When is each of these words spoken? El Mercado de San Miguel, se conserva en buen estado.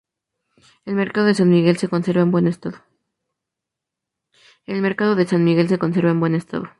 El 0.83 0.95
Mercado 0.95 1.27
de 1.27 1.35
San 1.35 1.51
Miguel, 1.51 1.77
se 1.77 1.87
conserva 1.87 2.23
en 2.23 2.31
buen 2.31 2.47
estado. 6.35 6.59